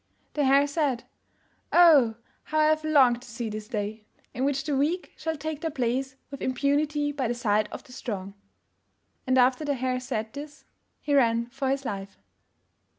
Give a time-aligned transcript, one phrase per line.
[0.33, 1.03] The Hare said,
[1.71, 2.15] "Oh,
[2.45, 5.69] how I have longed to see this day, in which the weak shall take their
[5.69, 8.33] place with impunity by the side of the strong."
[9.27, 10.65] And after the Hare said this,
[11.01, 12.17] he ran for his life.